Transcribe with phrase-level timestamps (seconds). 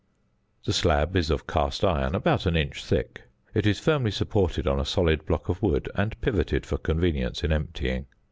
[0.65, 3.21] The slab is of cast iron, about an inch thick.
[3.53, 7.51] It is firmly supported on a solid block of wood, and pivoted for convenience in
[7.51, 8.07] emptying.